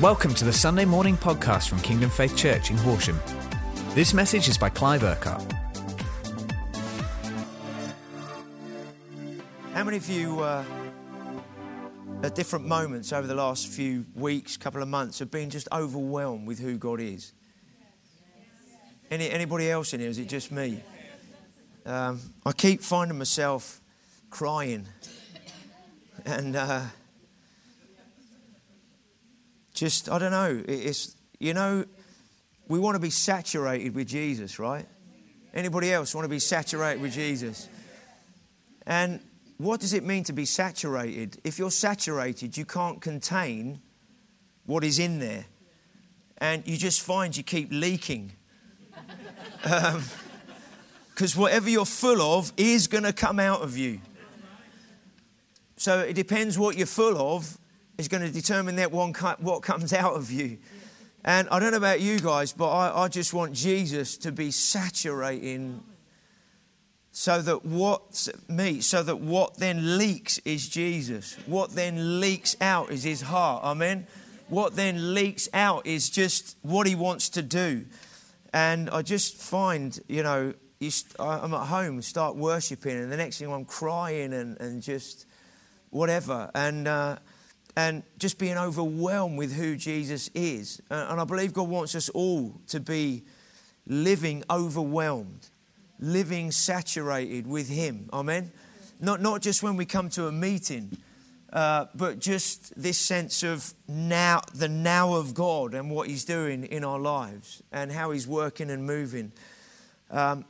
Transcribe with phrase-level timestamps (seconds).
[0.00, 3.20] Welcome to the Sunday morning podcast from Kingdom Faith Church in Horsham.
[3.96, 5.42] This message is by Clive Urquhart.
[9.74, 10.62] How many of you, uh,
[12.22, 16.46] at different moments over the last few weeks, couple of months, have been just overwhelmed
[16.46, 17.32] with who God is?
[19.10, 20.10] Any, anybody else in here?
[20.10, 20.80] Is it just me?
[21.84, 23.80] Um, I keep finding myself
[24.30, 24.86] crying,
[26.24, 26.82] and uh,
[29.78, 30.62] just I don't know.
[30.66, 31.84] It's you know,
[32.66, 34.86] we want to be saturated with Jesus, right?
[35.54, 37.68] Anybody else want to be saturated with Jesus?
[38.86, 39.20] And
[39.56, 41.40] what does it mean to be saturated?
[41.44, 43.80] If you're saturated, you can't contain
[44.66, 45.46] what is in there.
[46.38, 48.32] And you just find you keep leaking.
[49.62, 54.00] Because um, whatever you're full of is going to come out of you.
[55.76, 57.58] So it depends what you're full of
[57.98, 60.58] is going to determine that one what comes out of you.
[61.24, 64.52] And I don't know about you guys, but I, I just want Jesus to be
[64.52, 65.82] saturating
[67.10, 71.36] so that what me so that what then leaks is jesus.
[71.46, 73.64] What then leaks out is his heart.
[73.64, 74.06] Amen?
[74.46, 77.84] What then leaks out is just what he wants to do.
[78.54, 80.54] And i just find you know
[81.18, 85.26] i'm at home start worshiping and the next thing i'm crying and, and just
[85.90, 86.50] whatever.
[86.54, 87.16] And uh,
[87.78, 92.60] and just being overwhelmed with who jesus is and i believe god wants us all
[92.66, 93.22] to be
[93.86, 95.48] living overwhelmed
[95.98, 98.08] living saturated with Him.
[98.12, 98.52] Amen.
[99.00, 100.96] Not, not just when we come to a meeting,
[101.52, 106.64] uh, but just this sense of now, the now of God and what He's doing
[106.64, 109.32] in our lives and how He's working and moving.
[110.10, 110.44] Um,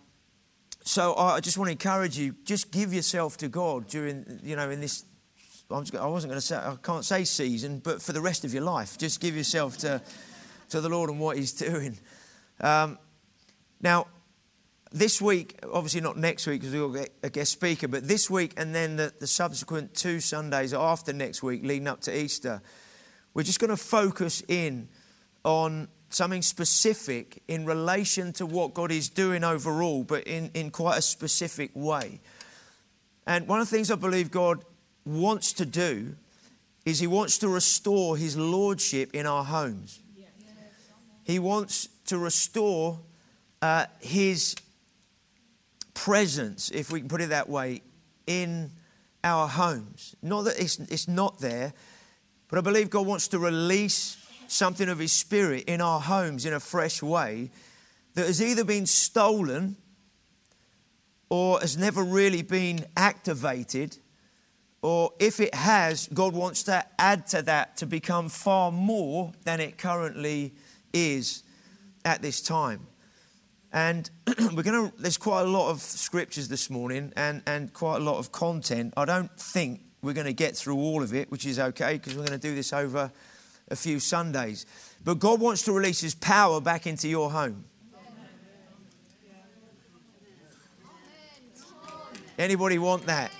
[0.84, 4.70] so I just want to encourage you, just give yourself to God during, you know,
[4.70, 5.04] in this,
[5.70, 8.62] I wasn't going to say, I can't say season, but for the rest of your
[8.62, 10.00] life, just give yourself to,
[10.70, 11.98] to the Lord and what He's doing.
[12.58, 12.96] Um,
[13.82, 14.06] now,
[14.90, 18.54] this week, obviously not next week because we'll get a guest speaker, but this week
[18.56, 22.62] and then the, the subsequent two Sundays after next week, leading up to Easter,
[23.34, 24.88] we're just going to focus in
[25.44, 30.96] on something specific in relation to what God is doing overall, but in, in quite
[30.96, 32.22] a specific way.
[33.26, 34.64] And one of the things I believe God
[35.08, 36.14] wants to do
[36.84, 40.00] is He wants to restore His Lordship in our homes.
[41.24, 43.00] He wants to restore
[43.60, 44.56] uh, His
[45.94, 47.82] presence, if we can put it that way,
[48.26, 48.70] in
[49.24, 50.14] our homes.
[50.22, 51.72] Not that it's, it's not there,
[52.48, 56.52] but I believe God wants to release something of His Spirit in our homes in
[56.52, 57.50] a fresh way
[58.14, 59.76] that has either been stolen
[61.28, 63.98] or has never really been activated.
[64.80, 69.60] Or if it has, God wants to add to that to become far more than
[69.60, 70.54] it currently
[70.92, 71.42] is
[72.04, 72.86] at this time.
[73.72, 74.08] And
[74.54, 78.04] we're going to, there's quite a lot of scriptures this morning and, and quite a
[78.04, 78.94] lot of content.
[78.96, 82.14] I don't think we're going to get through all of it, which is okay because
[82.14, 83.10] we're going to do this over
[83.70, 84.64] a few Sundays.
[85.04, 87.64] But God wants to release His power back into your home.
[92.38, 93.32] Anybody want that?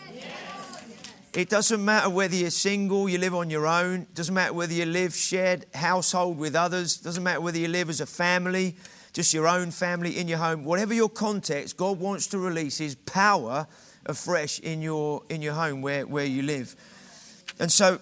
[1.39, 4.01] It doesn't matter whether you're single, you live on your own.
[4.03, 6.99] It doesn't matter whether you live shared household with others.
[6.99, 8.75] It doesn't matter whether you live as a family
[9.13, 12.95] just your own family, in your home, whatever your context, God wants to release His
[12.95, 13.67] power
[14.07, 16.77] afresh in your, in your home where, where you live.
[17.59, 17.99] And so,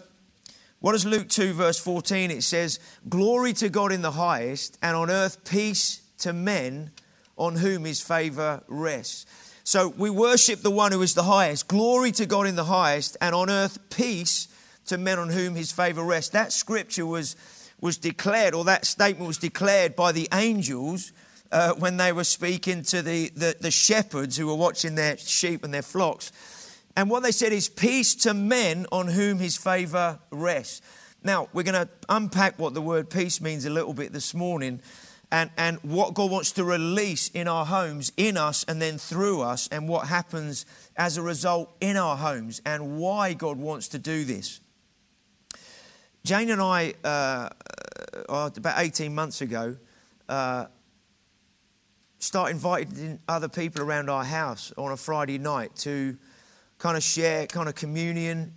[0.81, 2.31] what does Luke 2, verse 14?
[2.31, 6.91] It says, Glory to God in the highest, and on earth peace to men
[7.39, 9.25] on whom his favor rests.
[9.67, 11.67] So we worship the one who is the highest.
[11.67, 14.47] Glory to God in the highest, and on earth peace
[14.87, 16.31] to men on whom his favor rests.
[16.31, 17.35] That scripture was
[17.81, 21.11] was declared, or that statement was declared by the angels
[21.51, 25.65] uh, when they were speaking to the, the, the shepherds who were watching their sheep
[25.65, 26.31] and their flocks.
[26.95, 30.81] And what they said is, Peace to men on whom his favor rests.
[31.25, 34.81] Now, we're going to unpack what the word peace means a little bit this morning
[35.33, 39.43] and, and what God wants to release in our homes, in us, and then through
[39.43, 43.99] us, and what happens as a result in our homes, and why God wants to
[43.99, 44.61] do this.
[46.25, 47.49] Jane and I, uh,
[48.29, 49.77] uh about 18 months ago,
[50.29, 50.67] uh,
[52.19, 56.17] start inviting other people around our house on a Friday night to
[56.79, 58.53] kind of share kind of communion,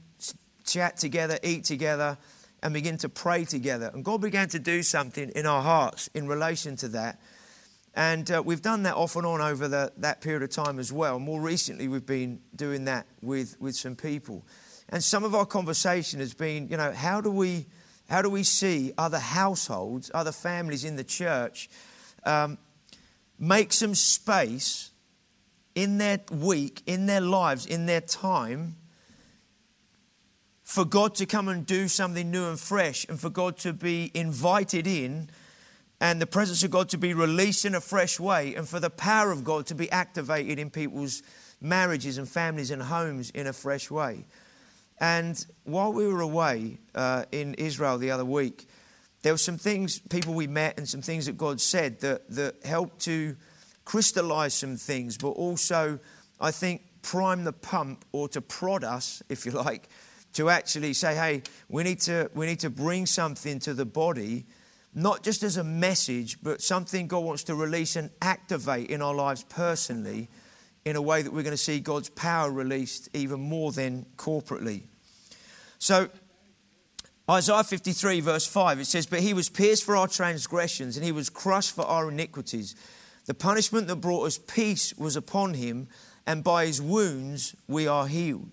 [0.65, 2.17] chat together, eat together,
[2.61, 3.91] and begin to pray together.
[3.93, 7.19] And God began to do something in our hearts in relation to that.
[7.95, 10.91] And uh, we've done that off and on over the, that period of time as
[10.91, 11.19] well.
[11.19, 14.45] More recently, we've been doing that with, with some people.
[14.89, 17.67] And some of our conversation has been, you know, how do we
[18.09, 21.69] How do we see other households, other families in the church
[22.25, 22.57] um,
[23.37, 24.89] make some space
[25.75, 28.75] in their week, in their lives, in their time
[30.69, 34.11] for God to come and do something new and fresh and for God to be
[34.13, 35.27] invited in
[35.99, 38.91] and the presence of God to be released in a fresh way and for the
[38.91, 41.23] power of God to be activated in people's
[41.59, 44.27] marriages and families and homes in a fresh way.
[44.99, 48.67] And while we were away uh, in Israel the other week,
[49.23, 52.63] there were some things, people we met, and some things that God said that, that
[52.63, 53.35] helped to
[53.85, 55.97] crystallize some things, but also,
[56.39, 59.89] I think, prime the pump or to prod us, if you like,
[60.39, 64.45] to actually say, hey, we need to, we need to bring something to the body,
[64.95, 69.13] not just as a message, but something God wants to release and activate in our
[69.13, 70.29] lives personally
[70.85, 74.83] in a way that we're going to see God's power released even more than corporately.
[75.77, 76.07] So,
[77.29, 81.11] Isaiah 53, verse 5, it says, But he was pierced for our transgressions, and he
[81.11, 82.77] was crushed for our iniquities.
[83.25, 85.89] The punishment that brought us peace was upon him,
[86.25, 88.51] and by his wounds we are healed.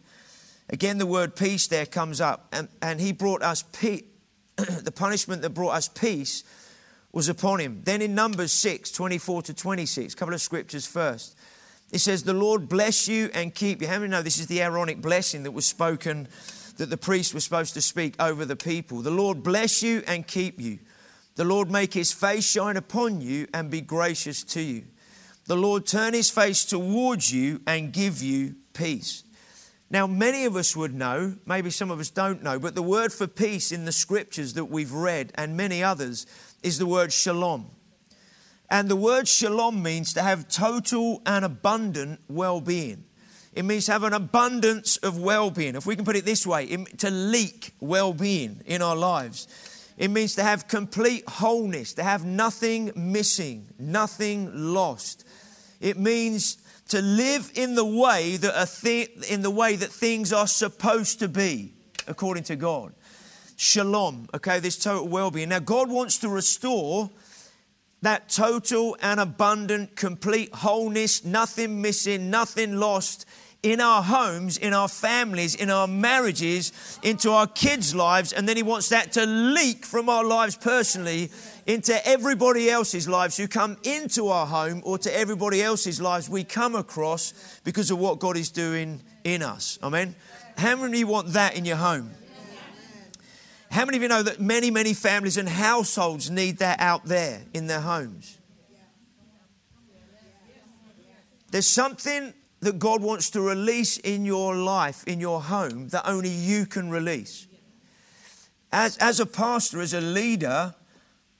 [0.69, 4.03] Again, the word peace there comes up, and, and he brought us peace.
[4.57, 6.43] the punishment that brought us peace
[7.13, 7.83] was upon him.
[7.85, 11.37] Then in Numbers 6, 24 to 26, a couple of scriptures first.
[11.93, 13.89] It says, The Lord bless you and keep you.
[13.89, 16.29] How many know this is the Aaronic blessing that was spoken
[16.77, 19.03] that the priest was supposed to speak over the people.
[19.03, 20.79] The Lord bless you and keep you.
[21.37, 24.85] The Lord make his face shine upon you and be gracious to you.
[25.47, 29.23] The Lord turn his face towards you and give you peace.
[29.89, 33.13] Now, many of us would know, maybe some of us don't know, but the word
[33.13, 36.27] for peace in the scriptures that we've read and many others
[36.63, 37.71] is the word shalom.
[38.69, 43.05] And the word shalom means to have total and abundant well being.
[43.53, 45.77] It means to have an abundance of well being.
[45.77, 46.67] If we can put it this way,
[46.99, 49.47] to leak well being in our lives.
[49.97, 55.25] It means to have complete wholeness, to have nothing missing, nothing lost.
[55.81, 60.47] It means to live in the way that a in the way that things are
[60.47, 61.73] supposed to be
[62.07, 62.93] according to God.
[63.57, 65.49] Shalom, okay, this total well-being.
[65.49, 67.11] Now God wants to restore
[68.03, 73.27] that total and abundant, complete wholeness, nothing missing, nothing lost
[73.63, 76.73] in our homes, in our families, in our marriages,
[77.03, 81.31] into our kids' lives, and then He wants that to leak from our lives personally
[81.67, 86.45] into everybody else's lives who come into our home or to everybody else's lives we
[86.45, 89.79] come across because of what God is doing in us.
[89.83, 90.15] Amen.
[90.57, 92.11] How many of you want that in your home?
[93.71, 97.43] How many of you know that many, many families and households need that out there
[97.53, 98.39] in their homes?
[101.51, 102.33] There's something
[102.67, 106.91] that God wants to release in your life, in your home, that only you can
[106.91, 107.47] release.
[108.73, 110.75] As, as a pastor, as a leader,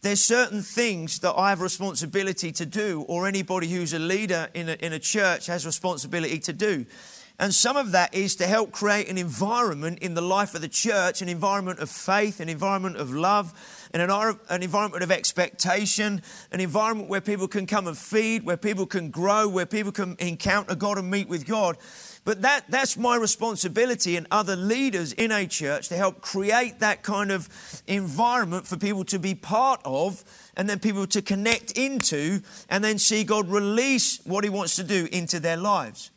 [0.03, 4.69] there's certain things that I have responsibility to do, or anybody who's a leader in
[4.69, 6.87] a, in a church has responsibility to do.
[7.39, 10.69] And some of that is to help create an environment in the life of the
[10.69, 13.53] church, an environment of faith, an environment of love,
[13.93, 18.87] and an, environment of expectation, an environment where people can come and feed, where people
[18.87, 21.77] can grow, where people can encounter God and meet with God.
[22.25, 27.03] But that, that's my responsibility and other leaders in a church to help create that
[27.03, 27.49] kind of
[27.87, 30.25] environment for people to be part of
[30.57, 32.41] and then people to connect into
[32.71, 36.11] and then see God release what He wants to do into their lives.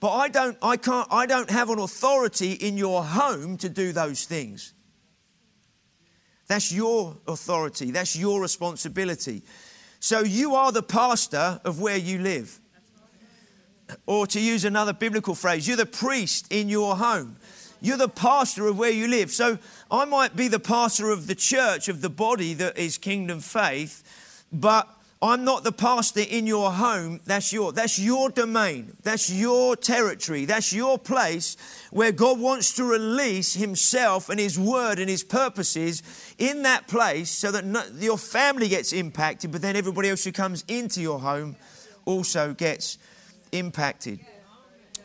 [0.00, 3.92] But I don't, I can't, I don't have an authority in your home to do
[3.92, 4.74] those things.
[6.46, 7.90] That's your authority.
[7.90, 9.42] That's your responsibility.
[10.00, 12.60] So you are the pastor of where you live.
[14.06, 17.36] Or to use another biblical phrase, you're the priest in your home.
[17.80, 19.30] You're the pastor of where you live.
[19.30, 19.58] So
[19.90, 24.44] I might be the pastor of the church, of the body that is kingdom faith,
[24.52, 24.88] but
[25.20, 27.20] I'm not the pastor in your home.
[27.24, 28.96] That's your, that's your domain.
[29.02, 30.44] That's your territory.
[30.44, 31.56] That's your place
[31.90, 36.04] where God wants to release Himself and His word and His purposes
[36.38, 40.30] in that place so that no, your family gets impacted, but then everybody else who
[40.30, 41.56] comes into your home
[42.04, 42.96] also gets
[43.50, 44.20] impacted.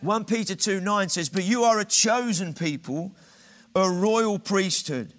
[0.01, 3.15] 1 Peter 2 9 says, But you are a chosen people,
[3.75, 5.15] a royal priesthood,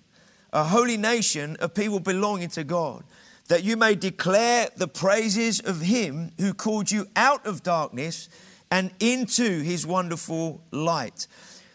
[0.53, 3.03] a holy nation, a people belonging to God
[3.49, 8.29] that you may declare the praises of him who called you out of darkness
[8.71, 11.27] and into his wonderful light.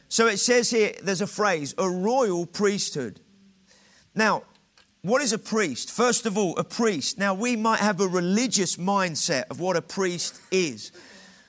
[0.10, 3.20] So it says here, there's a phrase, a royal priesthood.
[4.16, 4.44] Now,
[5.02, 5.92] what is a priest?
[5.92, 7.18] First of all, a priest.
[7.18, 10.92] Now, we might have a religious mindset of what a priest is.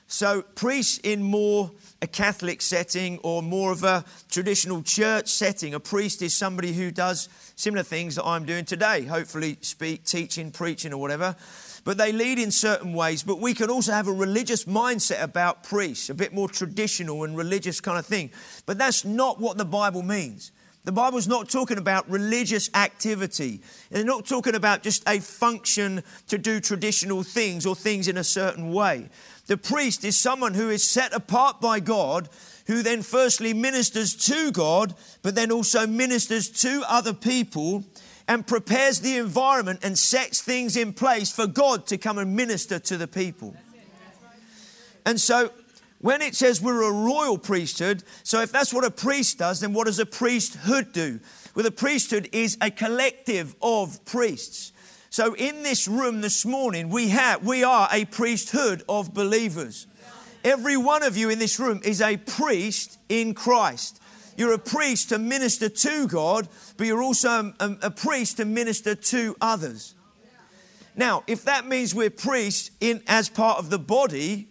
[0.07, 5.79] So, priests in more a Catholic setting or more of a traditional church setting, a
[5.79, 10.93] priest is somebody who does similar things that I'm doing today, hopefully, speak, teaching, preaching,
[10.93, 11.35] or whatever.
[11.83, 13.23] But they lead in certain ways.
[13.23, 17.37] But we can also have a religious mindset about priests, a bit more traditional and
[17.37, 18.31] religious kind of thing.
[18.65, 20.51] But that's not what the Bible means.
[20.83, 23.61] The Bible's not talking about religious activity.
[23.91, 28.23] They're not talking about just a function to do traditional things or things in a
[28.23, 29.09] certain way.
[29.47, 32.29] The priest is someone who is set apart by God,
[32.67, 37.83] who then firstly ministers to God, but then also ministers to other people
[38.27, 42.79] and prepares the environment and sets things in place for God to come and minister
[42.79, 43.55] to the people.
[45.05, 45.51] And so
[45.99, 49.73] when it says we're a royal priesthood, so if that's what a priest does, then
[49.73, 51.19] what does a priesthood do?
[51.55, 54.71] Well, the priesthood is a collective of priests.
[55.11, 59.85] So in this room this morning, we have we are a priesthood of believers.
[60.41, 64.01] Every one of you in this room is a priest in Christ.
[64.37, 68.95] You're a priest to minister to God, but you're also a, a priest to minister
[68.95, 69.95] to others.
[70.95, 74.47] Now, if that means we're priests in as part of the body,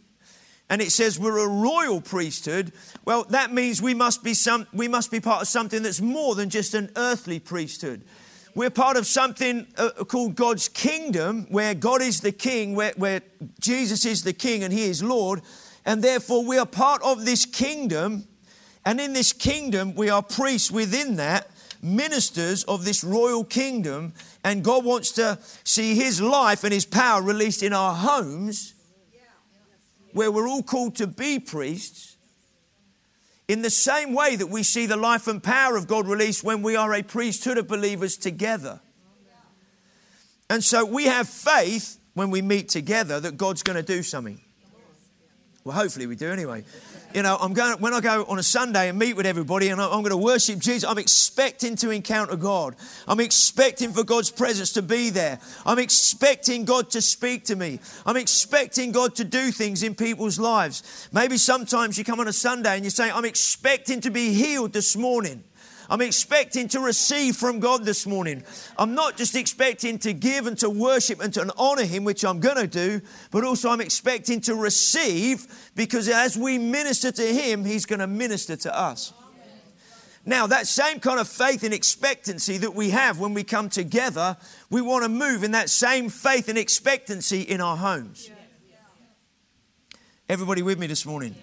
[0.69, 2.73] and it says we're a royal priesthood,
[3.07, 6.35] well, that means we must be some we must be part of something that's more
[6.35, 8.05] than just an earthly priesthood.
[8.55, 13.23] We're part of something uh, called God's kingdom, where God is the king, where, where
[13.61, 15.43] Jesus is the king and he is Lord.
[15.85, 18.27] And therefore, we are part of this kingdom.
[18.85, 21.49] And in this kingdom, we are priests within that,
[21.83, 24.15] ministers of this royal kingdom.
[24.43, 28.75] And God wants to see his life and his power released in our homes,
[30.13, 32.10] where we're all called to be priests
[33.51, 36.63] in the same way that we see the life and power of God released when
[36.63, 38.79] we are a priesthood of believers together.
[40.49, 44.41] And so we have faith when we meet together that God's going to do something.
[45.63, 46.65] Well, hopefully we do anyway.
[47.13, 49.79] You know, I'm going when I go on a Sunday and meet with everybody and
[49.79, 52.77] I'm going to worship Jesus, I'm expecting to encounter God.
[53.07, 55.39] I'm expecting for God's presence to be there.
[55.67, 57.79] I'm expecting God to speak to me.
[58.07, 61.09] I'm expecting God to do things in people's lives.
[61.13, 64.73] Maybe sometimes you come on a Sunday and you say, I'm expecting to be healed
[64.73, 65.45] this morning.
[65.91, 68.45] I'm expecting to receive from God this morning.
[68.79, 72.39] I'm not just expecting to give and to worship and to honor Him, which I'm
[72.39, 73.01] going to do,
[73.33, 78.07] but also I'm expecting to receive because as we minister to Him, He's going to
[78.07, 79.13] minister to us.
[80.25, 84.37] Now, that same kind of faith and expectancy that we have when we come together,
[84.71, 88.31] we want to move in that same faith and expectancy in our homes.
[90.29, 91.35] Everybody with me this morning?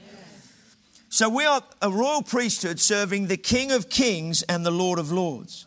[1.10, 5.10] So we are a royal priesthood serving the King of Kings and the Lord of
[5.10, 5.66] Lords.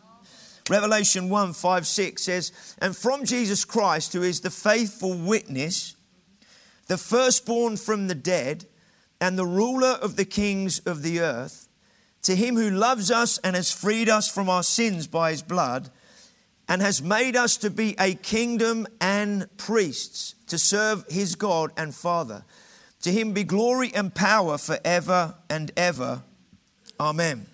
[0.69, 5.95] Revelation 1 5 6 says, And from Jesus Christ, who is the faithful witness,
[6.87, 8.65] the firstborn from the dead,
[9.19, 11.67] and the ruler of the kings of the earth,
[12.21, 15.89] to him who loves us and has freed us from our sins by his blood,
[16.67, 21.95] and has made us to be a kingdom and priests to serve his God and
[21.95, 22.45] Father.
[23.01, 26.23] To him be glory and power forever and ever.
[26.99, 27.47] Amen.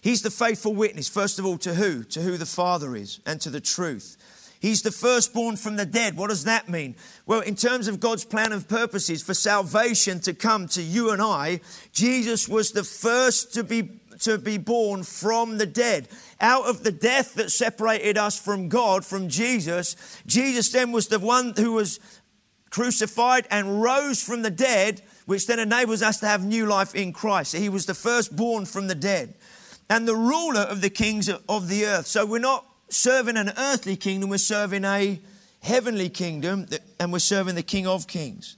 [0.00, 2.04] He's the faithful witness, first of all, to who?
[2.04, 4.16] To who the Father is and to the truth.
[4.60, 6.16] He's the firstborn from the dead.
[6.16, 6.96] What does that mean?
[7.26, 11.20] Well, in terms of God's plan of purposes for salvation to come to you and
[11.20, 11.60] I,
[11.92, 16.08] Jesus was the first to be to be born from the dead.
[16.40, 21.18] Out of the death that separated us from God, from Jesus, Jesus then was the
[21.18, 22.00] one who was
[22.74, 27.12] crucified and rose from the dead, which then enables us to have new life in
[27.12, 27.54] Christ.
[27.54, 29.34] He was the firstborn from the dead
[29.88, 32.08] and the ruler of the kings of the earth.
[32.08, 35.20] So we're not serving an earthly kingdom, we're serving a
[35.62, 36.66] heavenly kingdom,
[36.98, 38.56] and we're serving the King of kings.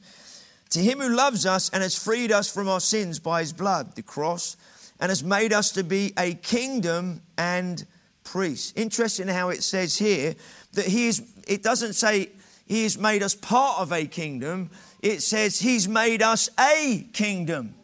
[0.70, 3.96] To him who loves us and has freed us from our sins by his blood,
[3.96, 4.56] the cross,
[4.98, 7.84] and has made us to be a kingdom and
[8.24, 8.72] priests.
[8.76, 10.34] Interesting how it says here
[10.72, 12.30] that he is, it doesn't say
[12.66, 14.70] he has made us part of a kingdom.
[15.00, 17.74] It says He's made us a kingdom.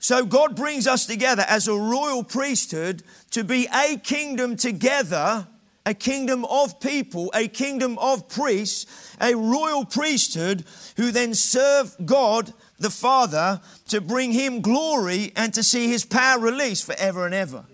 [0.00, 5.46] So God brings us together as a royal priesthood to be a kingdom together,
[5.86, 10.64] a kingdom of people, a kingdom of priests, a royal priesthood
[10.96, 16.40] who then serve God the Father to bring Him glory and to see His power
[16.40, 17.66] released forever and ever.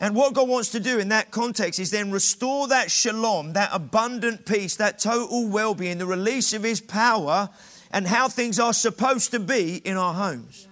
[0.00, 3.70] And what God wants to do in that context is then restore that shalom, that
[3.72, 7.50] abundant peace, that total well being, the release of His power,
[7.90, 10.68] and how things are supposed to be in our homes.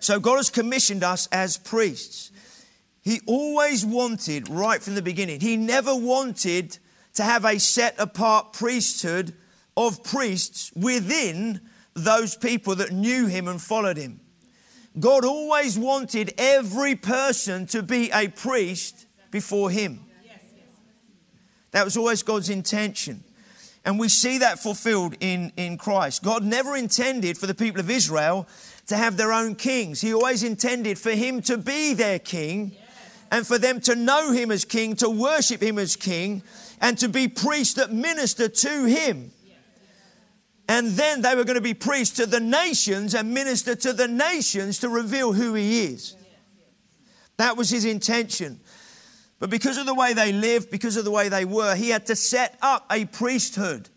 [0.00, 2.30] So God has commissioned us as priests.
[3.02, 6.78] He always wanted, right from the beginning, He never wanted
[7.14, 9.34] to have a set apart priesthood
[9.76, 11.60] of priests within
[11.94, 14.20] those people that knew him and followed him.
[15.00, 20.04] God always wanted every person to be a priest before him.
[21.72, 23.22] That was always God's intention.
[23.84, 26.22] And we see that fulfilled in, in Christ.
[26.22, 28.48] God never intended for the people of Israel
[28.86, 30.00] to have their own kings.
[30.00, 32.72] He always intended for him to be their king
[33.30, 36.42] and for them to know him as king, to worship him as king,
[36.80, 39.30] and to be priests that minister to him.
[40.68, 44.06] And then they were going to be priests to the nations and minister to the
[44.06, 46.14] nations to reveal who he is.
[47.38, 48.60] That was his intention.
[49.38, 52.06] But because of the way they lived, because of the way they were, he had
[52.06, 53.88] to set up a priesthood.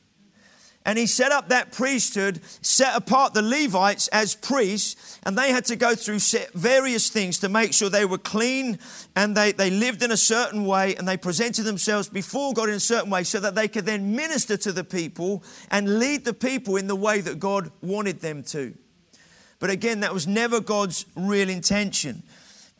[0.84, 5.66] And he set up that priesthood, set apart the Levites as priests, and they had
[5.66, 6.20] to go through
[6.56, 8.80] various things to make sure they were clean
[9.16, 12.76] and they, they lived in a certain way and they presented themselves before God in
[12.76, 16.34] a certain way so that they could then minister to the people and lead the
[16.34, 18.74] people in the way that God wanted them to.
[19.60, 22.24] But again, that was never God's real intention.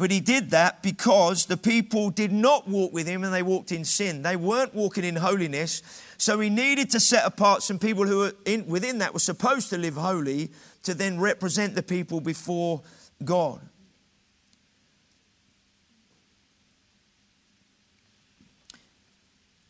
[0.02, 3.72] But he did that because the people did not walk with him and they walked
[3.72, 4.24] in sin.
[4.24, 5.84] They weren't walking in holiness.
[6.18, 9.70] So he needed to set apart some people who were in, within that were supposed
[9.70, 10.50] to live holy
[10.82, 12.82] to then represent the people before
[13.24, 13.62] God.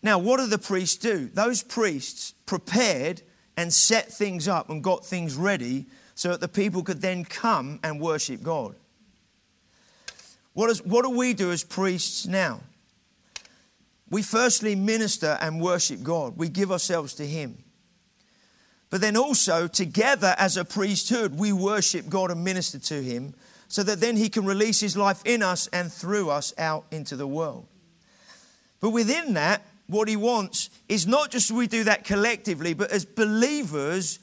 [0.02, 1.28] Now, what do the priests do?
[1.28, 3.22] Those priests prepared
[3.58, 7.82] and set things up and got things ready so that the people could then come
[7.84, 8.76] and worship God.
[10.54, 12.62] What, is, what do we do as priests now?
[14.10, 17.58] We firstly minister and worship God, we give ourselves to Him.
[18.90, 23.34] But then also, together as a priesthood, we worship God and minister to Him
[23.70, 27.16] so that then He can release His life in us and through us out into
[27.16, 27.68] the world.
[28.82, 33.06] But within that, what He wants is not just we do that collectively, but as
[33.06, 34.20] believers,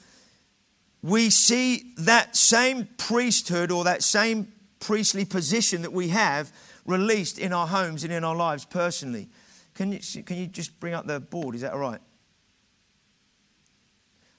[1.02, 6.52] we see that same priesthood or that same priestly position that we have
[6.86, 9.28] released in our homes and in our lives personally.
[9.74, 11.54] Can you, can you just bring up the board?
[11.54, 12.00] Is that all right?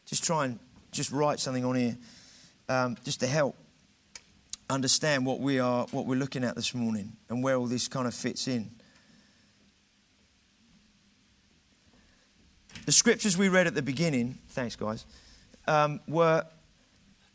[0.06, 0.60] Just try and
[0.92, 1.98] just write something on here
[2.68, 3.56] um, just to help
[4.70, 8.08] understand what we are what we're looking at this morning and where all this kind
[8.08, 8.70] of fits in.
[12.86, 15.06] The scriptures we read at the beginning, thanks guys,
[15.68, 16.44] um, were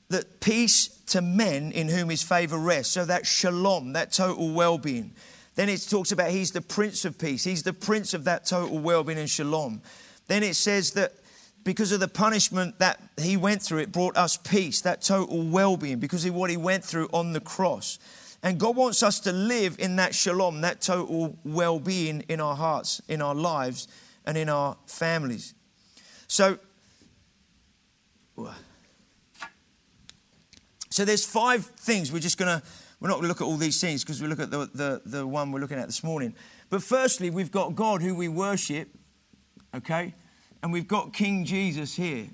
[0.08, 2.92] that peace to men in whom his favor rests.
[2.92, 5.12] So that shalom, that total well being.
[5.54, 7.44] Then it talks about he's the prince of peace.
[7.44, 9.82] He's the prince of that total well being and shalom.
[10.26, 11.12] Then it says that
[11.62, 15.76] because of the punishment that he went through, it brought us peace, that total well
[15.76, 17.98] being, because of what he went through on the cross.
[18.42, 22.54] And God wants us to live in that shalom, that total well being in our
[22.54, 23.88] hearts, in our lives,
[24.26, 25.54] and in our families.
[26.26, 26.58] So,
[30.94, 32.12] so there's five things.
[32.12, 32.64] We're just going to,
[33.00, 35.02] we're not going to look at all these things because we look at the, the,
[35.04, 36.36] the one we're looking at this morning.
[36.70, 38.90] But firstly, we've got God who we worship,
[39.74, 40.14] okay?
[40.62, 42.28] And we've got King Jesus here.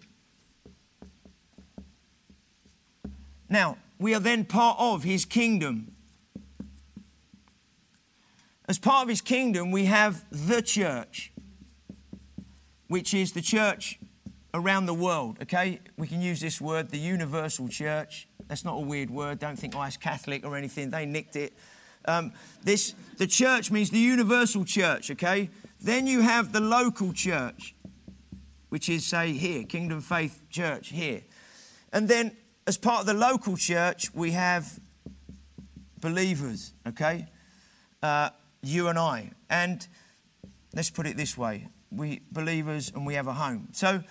[3.49, 5.94] Now, we are then part of his kingdom.
[8.68, 11.33] As part of his kingdom, we have the church,
[12.88, 13.99] which is the church
[14.53, 15.81] around the world, okay?
[15.96, 18.27] We can use this word, the universal church.
[18.50, 19.38] That's not a weird word.
[19.38, 20.90] Don't think oh, Catholic or anything.
[20.90, 21.52] They nicked it.
[22.04, 22.32] Um,
[22.64, 25.50] this, the church means the universal church, okay?
[25.80, 27.76] Then you have the local church,
[28.68, 31.22] which is, say, here, Kingdom Faith Church, here.
[31.92, 32.36] And then,
[32.66, 34.80] as part of the local church, we have
[36.00, 37.28] believers, okay?
[38.02, 38.30] Uh,
[38.64, 39.30] you and I.
[39.48, 39.86] And
[40.74, 43.68] let's put it this way we believers and we have a home.
[43.72, 44.02] So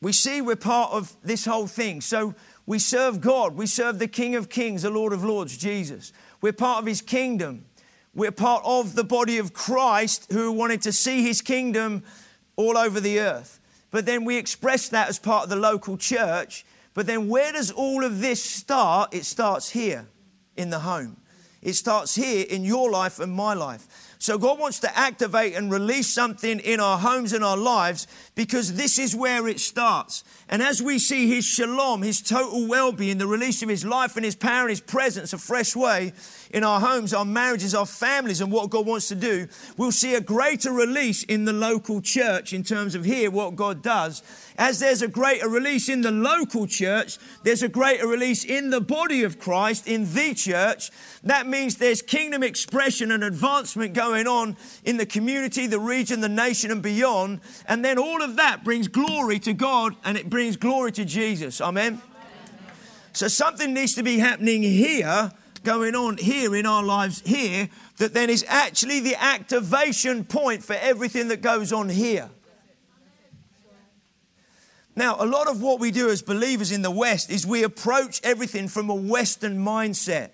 [0.00, 2.00] we see we're part of this whole thing.
[2.00, 2.34] So
[2.66, 3.56] we serve God.
[3.56, 6.12] We serve the King of Kings, the Lord of Lords, Jesus.
[6.40, 7.64] We're part of his kingdom.
[8.14, 12.02] We're part of the body of Christ who wanted to see his kingdom
[12.56, 13.60] all over the earth.
[13.90, 16.66] But then we express that as part of the local church.
[16.92, 19.14] But then where does all of this start?
[19.14, 20.06] It starts here
[20.56, 21.18] in the home.
[21.62, 23.86] It starts here in your life and my life.
[24.18, 28.74] So God wants to activate and release something in our homes and our lives because
[28.74, 30.24] this is where it starts.
[30.48, 34.24] And as we see his shalom, his total well-being, the release of his life and
[34.24, 36.12] his power and his presence a fresh way
[36.56, 40.14] in our homes, our marriages, our families and what God wants to do, we'll see
[40.14, 44.22] a greater release in the local church in terms of here what God does.
[44.56, 48.80] As there's a greater release in the local church, there's a greater release in the
[48.80, 50.90] body of Christ, in the church.
[51.24, 56.28] That means there's kingdom expression and advancement going on in the community, the region, the
[56.30, 57.40] nation, and beyond.
[57.68, 61.60] And then all of that brings glory to God and it brings glory to Jesus.
[61.60, 62.00] Amen.
[63.12, 65.32] So something needs to be happening here,
[65.66, 70.74] going on here in our lives here, that then is actually the activation point for
[70.74, 72.30] everything that goes on here.
[74.94, 78.20] Now, a lot of what we do as believers in the West is we approach
[78.22, 80.30] everything from a Western mindset.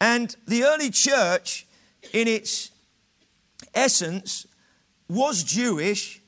[0.00, 1.66] And the early church,
[2.14, 2.70] in its
[3.74, 4.46] essence,
[5.10, 6.22] was Jewish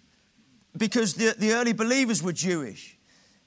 [0.76, 2.98] because the, the early believers were Jewish.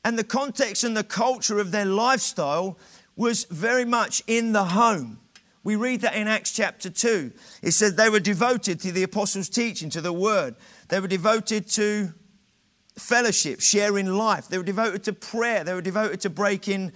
[0.06, 2.78] And the context and the culture of their lifestyle
[3.16, 5.20] was very much in the home.
[5.64, 7.32] We read that in Acts chapter 2.
[7.64, 10.56] It says they were devoted to the apostles' teaching, to the word.
[10.90, 12.14] They were devoted to
[13.00, 14.48] fellowship, sharing life.
[14.48, 15.64] They were devoted to prayer.
[15.64, 16.92] They were devoted to breaking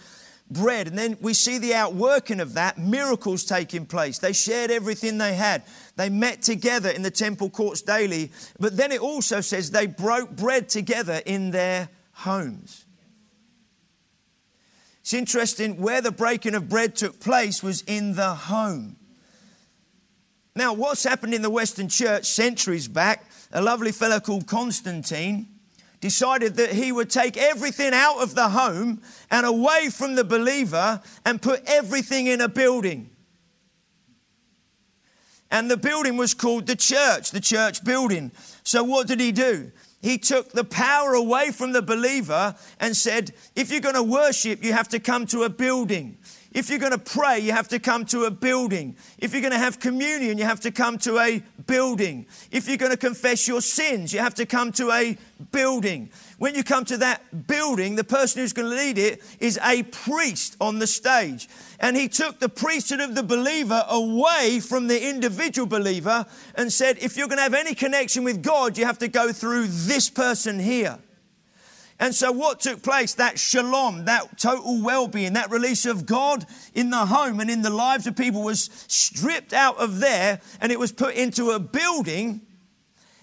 [0.51, 0.87] bread.
[0.87, 4.19] And then we see the outworking of that, miracles taking place.
[4.19, 5.63] They shared everything they had.
[5.95, 8.31] They met together in the temple courts daily.
[8.59, 12.85] But then it also says they broke bread together in their homes.
[15.09, 18.95] It's interesting where the breaking of bread took place was in the home.
[20.55, 25.47] Now, what's happened in the Western church centuries back, a lovely fellow called Constantine
[25.99, 31.01] decided that he would take everything out of the home and away from the believer
[31.25, 33.09] and put everything in a building.
[35.49, 38.31] And the building was called the church, the church building.
[38.61, 39.71] So, what did he do?
[40.01, 44.63] He took the power away from the believer and said, if you're going to worship,
[44.63, 46.17] you have to come to a building.
[46.51, 48.95] If you're going to pray, you have to come to a building.
[49.19, 52.25] If you're going to have communion, you have to come to a building.
[52.49, 55.15] If you're going to confess your sins, you have to come to a
[55.51, 56.09] building.
[56.39, 59.83] When you come to that building, the person who's going to lead it is a
[59.83, 61.47] priest on the stage.
[61.79, 66.97] And he took the priesthood of the believer away from the individual believer and said,
[66.97, 70.09] if you're going to have any connection with God, you have to go through this
[70.09, 70.97] person here.
[71.99, 76.45] And so, what took place, that shalom, that total well being, that release of God
[76.73, 80.71] in the home and in the lives of people was stripped out of there and
[80.71, 82.41] it was put into a building.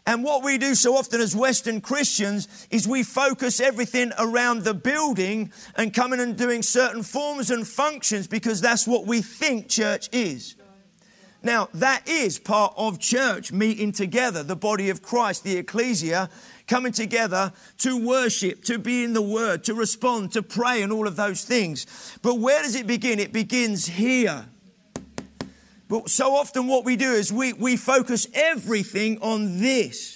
[0.09, 4.75] And what we do so often as Western Christians is we focus everything around the
[4.75, 10.09] building and coming and doing certain forms and functions because that's what we think church
[10.13, 10.55] is.
[11.43, 16.29] Now, that is part of church meeting together, the body of Christ, the ecclesia,
[16.67, 21.07] coming together to worship, to be in the Word, to respond, to pray, and all
[21.07, 21.87] of those things.
[22.23, 23.19] But where does it begin?
[23.21, 24.47] It begins here.
[25.89, 30.16] But so often, what we do is we, we focus everything on this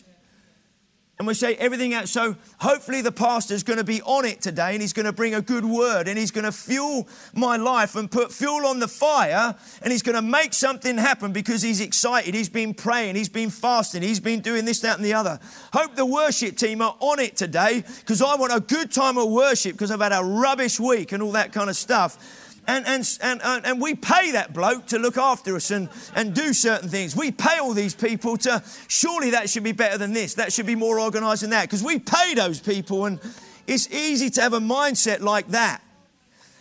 [1.20, 2.10] and we say everything else.
[2.10, 5.34] So hopefully the pastor's going to be on it today and he's going to bring
[5.34, 8.88] a good word and he's going to fuel my life and put fuel on the
[8.88, 12.34] fire and he's going to make something happen because he's excited.
[12.34, 15.38] He's been praying, he's been fasting, he's been doing this, that, and the other.
[15.74, 19.28] Hope the worship team are on it today because I want a good time of
[19.28, 22.49] worship because I've had a rubbish week and all that kind of stuff.
[22.70, 26.52] And, and, and, and we pay that bloke to look after us and, and do
[26.52, 27.16] certain things.
[27.16, 30.34] We pay all these people to, surely that should be better than this.
[30.34, 31.62] That should be more organized than that.
[31.62, 33.18] Because we pay those people, and
[33.66, 35.82] it's easy to have a mindset like that.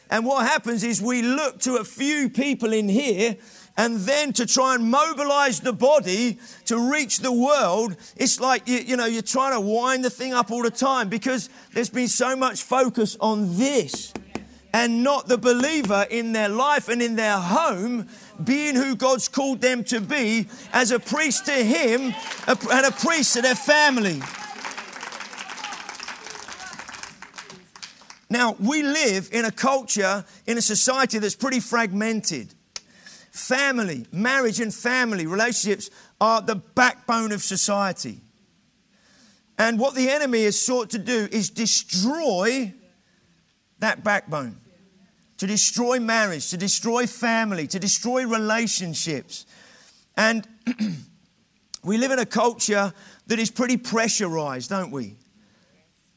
[0.10, 3.38] And what happens is we look to a few people in here
[3.78, 8.80] and then to try and mobilize the body to reach the world, it's like you,
[8.80, 12.08] you, know you're trying to wind the thing up all the time because there's been
[12.08, 14.12] so much focus on this
[14.74, 18.08] and not the believer in their life and in their home
[18.44, 22.14] being who God's called them to be as a priest to Him
[22.48, 24.22] and a priest to their family.
[28.30, 32.54] Now, we live in a culture, in a society that's pretty fragmented.
[33.32, 35.90] Family, marriage, and family relationships
[36.22, 38.22] are the backbone of society.
[39.58, 42.74] And what the enemy has sought to do is destroy
[43.80, 44.59] that backbone,
[45.40, 49.46] to destroy marriage, to destroy family, to destroy relationships.
[50.16, 50.46] And
[51.84, 52.94] we live in a culture
[53.28, 55.16] that is pretty pressurized, don't we?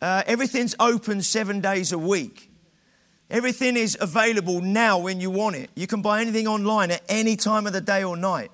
[0.01, 2.51] Uh, everything's open seven days a week.
[3.31, 5.71] Everything is available now when you want it.
[5.77, 8.51] You can buy anything online at any time of the day or night.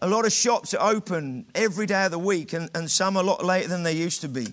[0.00, 3.22] A lot of shops are open every day of the week, and, and some a
[3.22, 4.48] lot later than they used to be.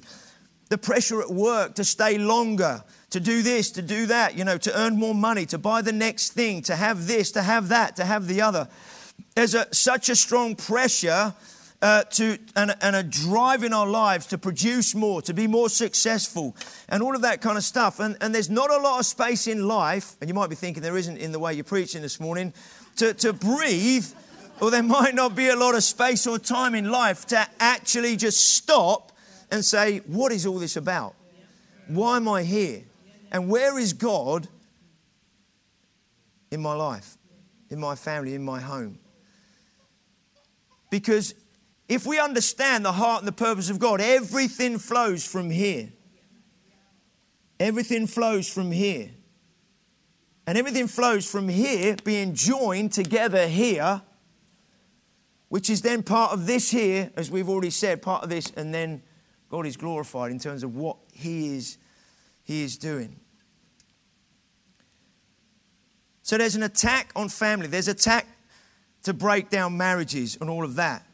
[0.69, 4.57] The pressure at work to stay longer, to do this, to do that, you know,
[4.57, 7.95] to earn more money, to buy the next thing, to have this, to have that,
[7.95, 8.67] to have the other.
[9.35, 11.33] There's a, such a strong pressure
[11.81, 15.69] uh, to, and, and a drive in our lives to produce more, to be more
[15.69, 16.55] successful,
[16.89, 17.99] and all of that kind of stuff.
[17.99, 20.83] And, and there's not a lot of space in life, and you might be thinking
[20.83, 22.53] there isn't in the way you're preaching this morning,
[22.97, 24.05] to, to breathe,
[24.59, 28.17] or there might not be a lot of space or time in life to actually
[28.17, 29.13] just stop
[29.49, 31.15] and say, What is all this about?
[31.87, 32.83] Why am I here?
[33.31, 34.47] And where is God
[36.51, 37.17] in my life,
[37.69, 38.99] in my family, in my home?
[40.89, 41.35] Because
[41.87, 45.89] if we understand the heart and the purpose of God, everything flows from here.
[47.59, 49.09] Everything flows from here.
[50.47, 54.01] And everything flows from here being joined together here,
[55.49, 58.73] which is then part of this here, as we've already said, part of this, and
[58.73, 59.03] then
[59.49, 61.77] God is glorified in terms of what He is,
[62.49, 63.15] he is doing.
[66.23, 68.25] So there's an attack on family, there's attack
[69.03, 71.05] to break down marriages and all of that.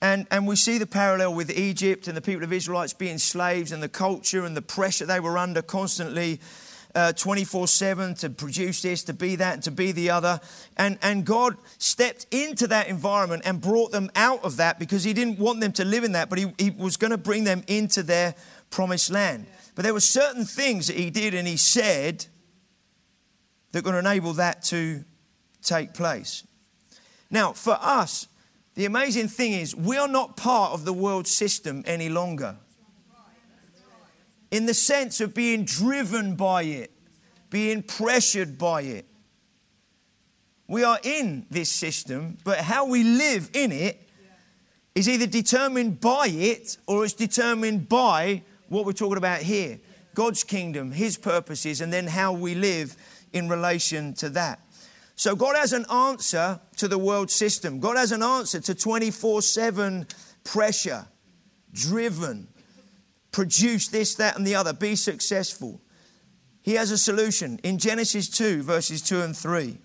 [0.00, 3.72] And, and we see the parallel with Egypt and the people of Israelites being slaves
[3.72, 6.40] and the culture and the pressure they were under constantly
[6.94, 10.40] uh, 24 7 to produce this, to be that, and to be the other.
[10.76, 15.14] And, and God stepped into that environment and brought them out of that because He
[15.14, 17.64] didn't want them to live in that, but He, he was going to bring them
[17.66, 18.36] into their
[18.70, 19.46] promised land.
[19.80, 22.26] But there were certain things that He did and He said
[23.72, 25.06] that going to enable that to
[25.62, 26.46] take place.
[27.30, 28.28] Now, for us,
[28.74, 32.56] the amazing thing is, we are not part of the world system any longer.
[34.50, 36.92] In the sense of being driven by it,
[37.48, 39.06] being pressured by it.
[40.68, 44.10] We are in this system, but how we live in it
[44.94, 49.78] is either determined by it or it's determined by what we're talking about here
[50.14, 52.96] God's kingdom, His purposes, and then how we live
[53.32, 54.60] in relation to that.
[55.14, 57.78] So God has an answer to the world system.
[57.78, 60.06] God has an answer to 24 7
[60.44, 61.06] pressure,
[61.72, 62.48] driven,
[63.30, 65.80] produce this, that, and the other, be successful.
[66.62, 69.78] He has a solution in Genesis 2, verses 2 and 3.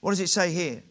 [0.00, 0.82] What does it say here?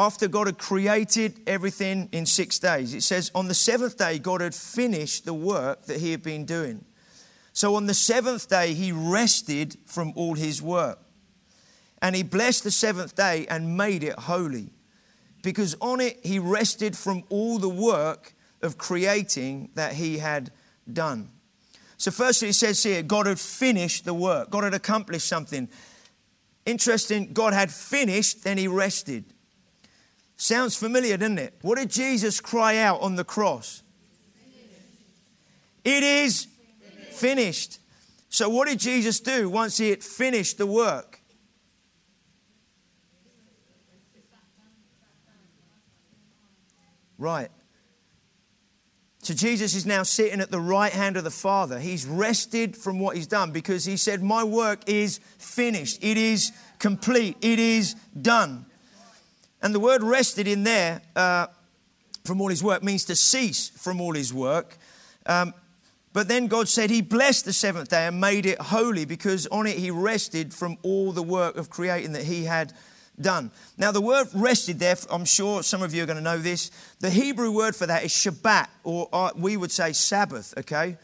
[0.00, 4.40] After God had created everything in six days, it says, On the seventh day, God
[4.40, 6.86] had finished the work that He had been doing.
[7.52, 11.00] So on the seventh day, He rested from all His work.
[12.00, 14.70] And he blessed the seventh day and made it holy,
[15.42, 18.32] because on it he rested from all the work
[18.62, 20.50] of creating that he had
[20.90, 21.28] done.
[21.98, 25.68] So, firstly, it says here, God had finished the work, God had accomplished something.
[26.64, 29.26] Interesting, God had finished, then he rested.
[30.40, 31.52] Sounds familiar, doesn't it?
[31.60, 33.82] What did Jesus cry out on the cross?
[35.84, 36.46] It is
[37.10, 37.78] finished.
[38.30, 41.20] So, what did Jesus do once he had finished the work?
[47.18, 47.50] Right.
[49.18, 51.78] So Jesus is now sitting at the right hand of the Father.
[51.78, 56.02] He's rested from what he's done because he said, My work is finished.
[56.02, 57.36] It is complete.
[57.42, 58.64] It is done.
[59.62, 61.46] And the word rested in there uh,
[62.24, 64.78] from all his work means to cease from all his work.
[65.26, 65.54] Um,
[66.12, 69.66] but then God said he blessed the seventh day and made it holy because on
[69.66, 72.72] it he rested from all the work of creating that he had
[73.20, 73.50] done.
[73.76, 76.70] Now, the word rested there, I'm sure some of you are going to know this.
[77.00, 80.96] The Hebrew word for that is Shabbat, or uh, we would say Sabbath, okay?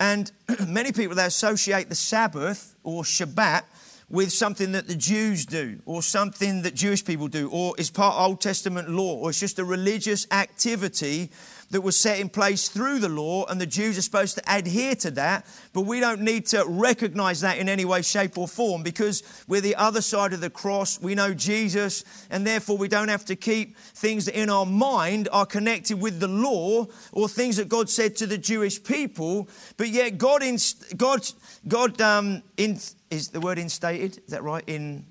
[0.00, 0.32] And
[0.66, 3.62] many people, they associate the Sabbath or Shabbat
[4.08, 8.14] with something that the Jews do, or something that Jewish people do, or is part
[8.18, 11.30] Old Testament law, or it's just a religious activity
[11.70, 14.94] that was set in place through the law, and the Jews are supposed to adhere
[14.96, 15.44] to that.
[15.72, 19.60] But we don't need to recognize that in any way, shape, or form because we're
[19.60, 21.00] the other side of the cross.
[21.00, 25.28] We know Jesus, and therefore we don't have to keep things that in our mind
[25.32, 29.48] are connected with the law or things that God said to the Jewish people.
[29.76, 31.26] But yet, God, inst- God,
[31.66, 32.78] God um, in,
[33.14, 34.18] is the word instated?
[34.18, 34.64] Is that right?
[34.66, 35.06] In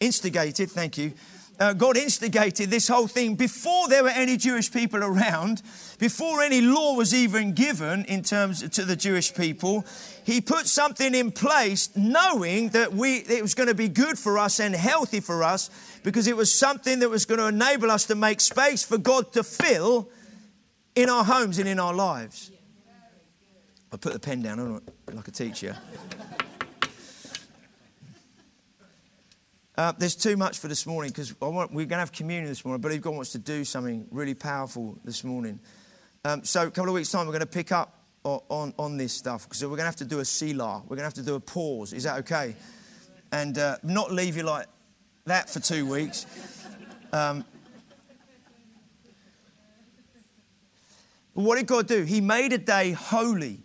[0.00, 1.12] instigated, thank you
[1.60, 5.60] uh, God instigated this whole thing before there were any Jewish people around,
[5.98, 9.84] before any law was even given in terms to the Jewish people.
[10.24, 14.38] He put something in place knowing that we, it was going to be good for
[14.38, 15.68] us and healthy for us
[16.02, 19.30] because it was something that was going to enable us to make space for God
[19.34, 20.08] to fill
[20.96, 22.50] in our homes and in our lives.
[23.92, 24.80] I put the pen down,
[25.12, 25.76] like a teacher.
[29.80, 32.78] Uh, there's too much for this morning because we're going to have communion this morning.
[32.78, 35.58] I believe God wants to do something really powerful this morning.
[36.22, 39.14] Um, so, a couple of weeks' time, we're going to pick up on, on, this
[39.14, 40.82] stuff because we're going to have to do a Selah.
[40.82, 41.94] We're going to have to do a pause.
[41.94, 42.56] Is that okay?
[43.32, 44.66] And uh, not leave you like
[45.24, 46.26] that for two weeks.
[47.14, 47.42] Um,
[51.32, 52.02] what did God do?
[52.02, 53.62] He made a day holy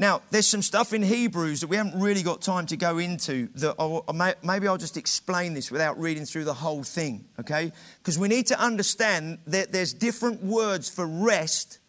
[0.00, 3.48] now, there's some stuff in Hebrews that we haven't really got time to go into.
[3.56, 4.04] That I'll,
[4.44, 7.72] maybe I'll just explain this without reading through the whole thing, okay?
[7.98, 11.80] Because we need to understand that there's different words for rest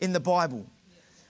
[0.00, 0.66] in the Bible.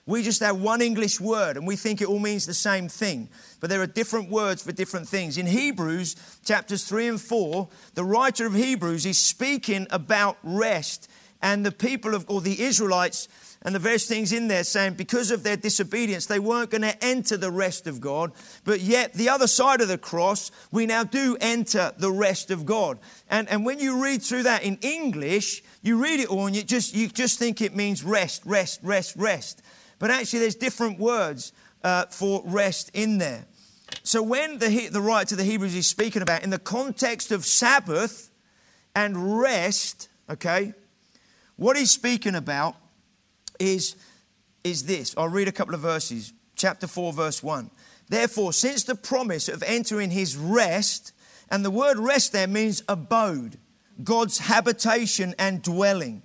[0.05, 3.29] We just have one English word and we think it all means the same thing.
[3.59, 5.37] But there are different words for different things.
[5.37, 11.09] In Hebrews chapters 3 and 4, the writer of Hebrews is speaking about rest.
[11.41, 13.27] And the people of, or the Israelites,
[13.63, 17.03] and the verse things in there saying because of their disobedience, they weren't going to
[17.03, 18.33] enter the rest of God.
[18.65, 22.65] But yet, the other side of the cross, we now do enter the rest of
[22.65, 22.99] God.
[23.29, 26.63] And, and when you read through that in English, you read it all and you
[26.63, 29.61] just, you just think it means rest, rest, rest, rest.
[29.97, 33.45] But actually, there's different words uh, for rest in there.
[34.03, 37.45] So when the, the writer to the Hebrews is speaking about in the context of
[37.45, 38.29] Sabbath
[38.93, 40.73] and rest, okay,
[41.55, 42.75] what he's speaking about
[43.59, 43.95] is,
[44.63, 45.13] is this.
[45.17, 46.33] I'll read a couple of verses.
[46.55, 47.69] Chapter 4, verse 1.
[48.09, 51.13] Therefore, since the promise of entering his rest,
[51.49, 53.57] and the word rest there means abode,
[54.03, 56.23] God's habitation and dwelling.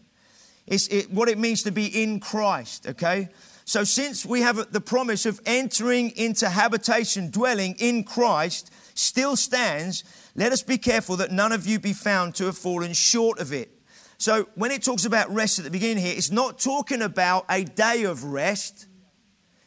[0.66, 3.28] It's it, what it means to be in Christ, okay?
[3.64, 10.04] So, since we have the promise of entering into habitation, dwelling in Christ, still stands,
[10.34, 13.52] let us be careful that none of you be found to have fallen short of
[13.52, 13.77] it.
[14.18, 17.62] So when it talks about rest at the beginning here, it's not talking about a
[17.62, 18.86] day of rest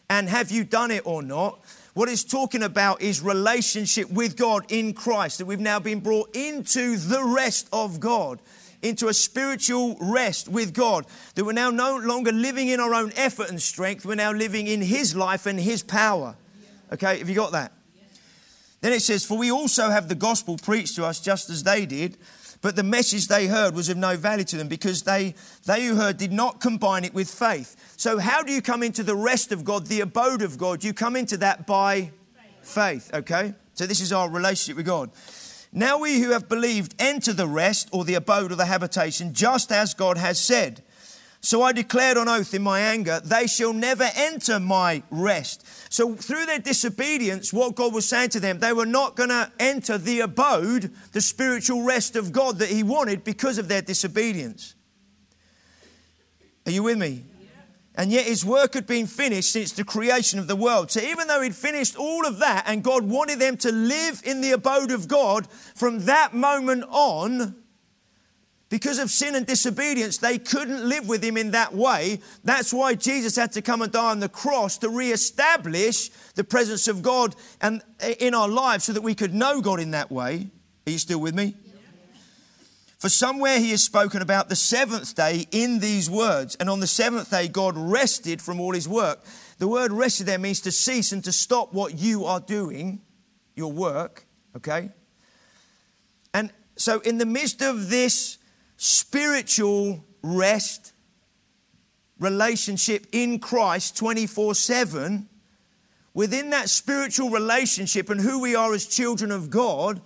[0.09, 1.61] and have you done it or not.
[1.93, 6.35] What it's talking about is relationship with God in Christ, that we've now been brought
[6.35, 8.39] into the rest of God,
[8.81, 13.13] into a spiritual rest with God, that we're now no longer living in our own
[13.15, 16.35] effort and strength, we're now living in His life and His power.
[16.91, 17.71] Okay, have you got that?
[18.81, 21.85] Then it says, For we also have the gospel preached to us just as they
[21.85, 22.17] did.
[22.61, 25.33] But the message they heard was of no value to them because they,
[25.65, 27.75] they who heard did not combine it with faith.
[27.97, 30.83] So, how do you come into the rest of God, the abode of God?
[30.83, 32.11] You come into that by
[32.61, 33.55] faith, okay?
[33.73, 35.09] So, this is our relationship with God.
[35.73, 39.71] Now, we who have believed enter the rest or the abode or the habitation, just
[39.71, 40.83] as God has said.
[41.43, 45.65] So I declared on oath in my anger, they shall never enter my rest.
[45.91, 49.51] So through their disobedience, what God was saying to them, they were not going to
[49.59, 54.75] enter the abode, the spiritual rest of God that He wanted because of their disobedience.
[56.67, 57.23] Are you with me?
[57.95, 60.91] And yet his work had been finished since the creation of the world.
[60.91, 64.39] So even though he'd finished all of that and God wanted them to live in
[64.39, 67.60] the abode of God, from that moment on,
[68.71, 72.21] because of sin and disobedience, they couldn't live with him in that way.
[72.45, 76.87] That's why Jesus had to come and die on the cross to re-establish the presence
[76.87, 80.09] of God and eh, in our lives so that we could know God in that
[80.09, 80.47] way.
[80.87, 81.53] Are you still with me?
[82.97, 86.87] For somewhere he has spoken about the seventh day in these words, and on the
[86.87, 89.19] seventh day God rested from all his work.
[89.57, 93.01] The word rested there means to cease and to stop what you are doing,
[93.53, 94.91] your work, okay?
[96.33, 98.37] And so, in the midst of this
[98.83, 100.91] spiritual rest,
[102.17, 105.29] relationship in Christ 24 7,
[106.15, 110.01] within that spiritual relationship and who we are as children of God,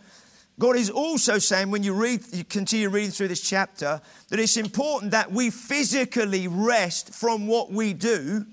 [0.60, 4.58] God is also saying, when you read, you continue reading through this chapter, that it's
[4.58, 8.46] important that we physically rest from what we do.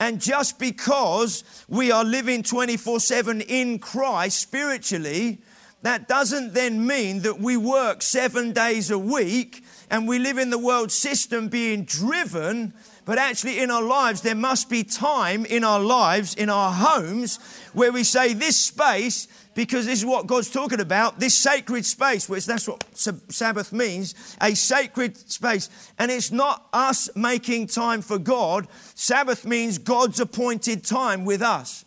[0.00, 5.42] And just because we are living 24 7 in Christ spiritually,
[5.82, 10.50] that doesn't then mean that we work seven days a week and we live in
[10.50, 12.72] the world system being driven,
[13.04, 17.38] but actually in our lives, there must be time in our lives, in our homes,
[17.72, 22.28] where we say, This space, because this is what God's talking about, this sacred space,
[22.28, 25.68] which that's what Sabbath means, a sacred space.
[25.98, 31.84] And it's not us making time for God, Sabbath means God's appointed time with us.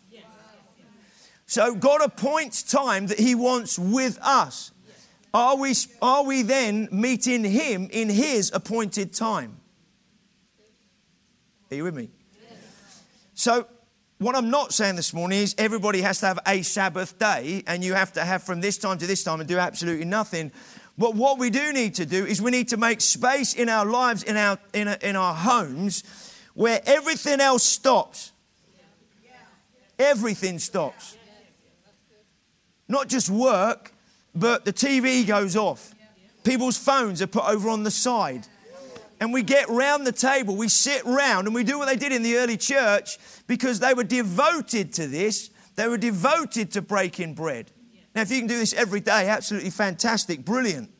[1.46, 4.72] So God appoints time that He wants with us.
[5.32, 9.56] Are we, are we then meeting Him in His appointed time?
[11.70, 12.10] Are you with me?
[13.34, 13.66] So,
[14.18, 17.84] what I'm not saying this morning is everybody has to have a Sabbath day and
[17.84, 20.52] you have to have from this time to this time and do absolutely nothing.
[20.96, 23.84] But what we do need to do is we need to make space in our
[23.84, 26.02] lives, in our, in, in our homes,
[26.54, 28.32] where everything else stops.
[29.98, 31.15] Everything stops.
[32.88, 33.92] Not just work,
[34.34, 35.94] but the TV goes off.
[36.44, 38.46] People's phones are put over on the side.
[39.18, 42.12] And we get round the table, we sit round, and we do what they did
[42.12, 45.50] in the early church because they were devoted to this.
[45.74, 47.70] They were devoted to breaking bread.
[48.14, 50.90] Now, if you can do this every day, absolutely fantastic, brilliant.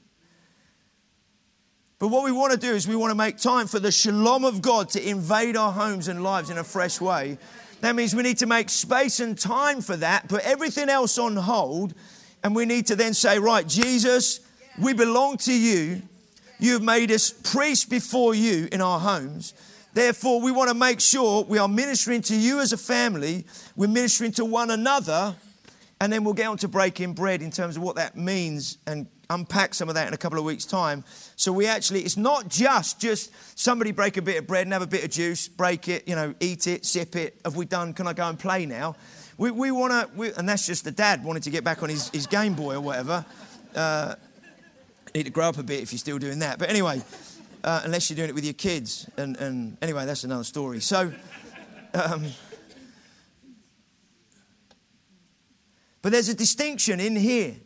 [1.99, 4.45] But what we want to do is we want to make time for the shalom
[4.45, 7.39] of God to invade our homes and lives in a fresh way.
[7.81, 11.37] That means we need to make space and time for that, put everything else on
[11.37, 11.95] hold,
[12.43, 14.41] and we need to then say, Right, Jesus,
[14.79, 16.03] we belong to you.
[16.59, 19.53] You have made us priests before you in our homes.
[19.93, 23.45] Therefore, we want to make sure we are ministering to you as a family,
[23.77, 25.35] we're ministering to one another,
[26.01, 29.07] and then we'll get on to breaking bread in terms of what that means and
[29.31, 31.05] unpack some of that in a couple of weeks' time.
[31.37, 34.83] So we actually, it's not just just somebody break a bit of bread and have
[34.83, 37.41] a bit of juice, break it, you know, eat it, sip it.
[37.45, 37.93] Have we done?
[37.93, 38.97] Can I go and play now?
[39.39, 42.09] We, we want to, and that's just the dad wanting to get back on his,
[42.11, 43.25] his Game Boy or whatever.
[43.75, 44.15] Uh,
[45.15, 46.59] need to grow up a bit if you're still doing that.
[46.59, 47.03] But anyway,
[47.65, 49.09] uh, unless you're doing it with your kids.
[49.17, 50.81] And, and anyway, that's another story.
[50.81, 51.13] So,
[51.95, 52.27] um,
[56.03, 57.57] but there's a distinction in here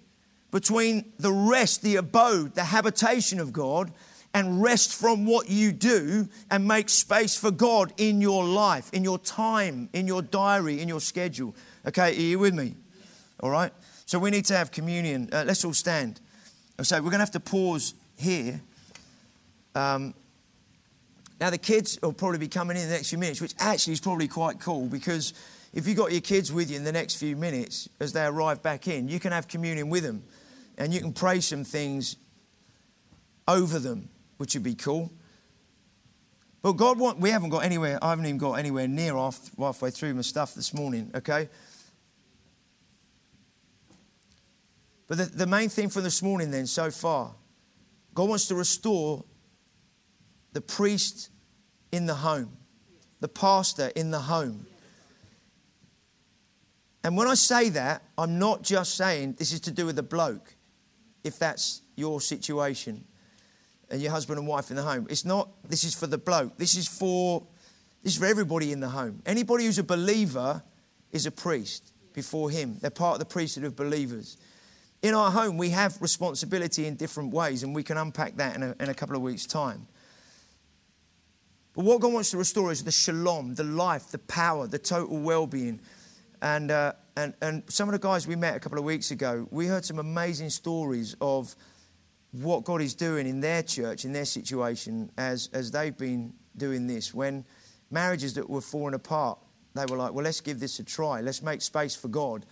[0.50, 3.92] between the rest, the abode, the habitation of God,
[4.32, 9.02] and rest from what you do and make space for God in your life, in
[9.02, 11.54] your time, in your diary, in your schedule.
[11.86, 12.74] Okay, are you with me?
[13.40, 13.72] All right?
[14.06, 15.28] So we need to have communion.
[15.32, 16.20] Uh, let's all stand.
[16.82, 18.60] So we're going to have to pause here.
[19.74, 20.14] Um,
[21.40, 24.00] now, the kids will probably be coming in the next few minutes, which actually is
[24.00, 25.32] probably quite cool because
[25.72, 28.62] if you've got your kids with you in the next few minutes as they arrive
[28.62, 30.22] back in, you can have communion with them
[30.80, 32.16] and you can pray some things
[33.46, 34.08] over them,
[34.38, 35.12] which would be cool.
[36.62, 39.90] But God want, we haven't got anywhere, I haven't even got anywhere near half, halfway
[39.90, 41.50] through my stuff this morning, okay?
[45.06, 47.34] But the, the main thing from this morning, then, so far,
[48.14, 49.22] God wants to restore
[50.54, 51.28] the priest
[51.92, 52.56] in the home,
[53.20, 54.66] the pastor in the home.
[57.04, 60.02] And when I say that, I'm not just saying this is to do with the
[60.02, 60.54] bloke,
[61.24, 63.04] if that's your situation
[63.90, 65.06] and your husband and wife in the home.
[65.10, 66.56] It's not, this is for the bloke.
[66.56, 67.46] This is for,
[68.02, 69.22] this is for everybody in the home.
[69.26, 70.62] Anybody who's a believer
[71.10, 72.76] is a priest before him.
[72.80, 74.36] They're part of the priesthood of believers.
[75.02, 78.62] In our home, we have responsibility in different ways, and we can unpack that in
[78.62, 79.86] a, in a couple of weeks' time.
[81.74, 85.18] But what God wants to restore is the shalom, the life, the power, the total
[85.18, 85.80] well being.
[86.42, 89.46] And, uh, and, and some of the guys we met a couple of weeks ago,
[89.50, 91.54] we heard some amazing stories of
[92.32, 96.86] what God is doing in their church, in their situation, as, as they've been doing
[96.86, 97.12] this.
[97.12, 97.44] When
[97.90, 99.38] marriages that were falling apart,
[99.74, 101.20] they were like, well, let's give this a try.
[101.20, 102.46] Let's make space for God.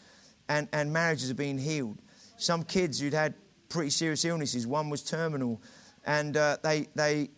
[0.49, 1.99] And, and marriages are being healed.
[2.37, 3.35] Some kids who'd had
[3.69, 5.61] pretty serious illnesses, one was terminal,
[6.07, 7.31] and uh, they, they,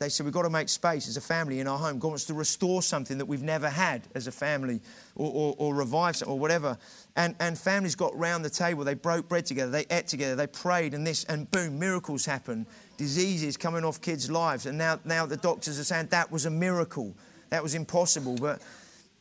[0.00, 1.98] they said, We've got to make space as a family in our home.
[1.98, 4.80] God wants to restore something that we've never had as a family
[5.14, 6.78] or, or, or revive something or whatever.
[7.16, 8.82] And, and families got round the table.
[8.82, 9.70] They broke bread together.
[9.70, 10.36] They ate together.
[10.36, 12.66] They prayed, and this, and boom, miracles happen.
[12.96, 14.64] Diseases coming off kids' lives.
[14.64, 17.14] And now, now the doctors are saying that was a miracle.
[17.50, 18.36] That was impossible.
[18.36, 18.62] But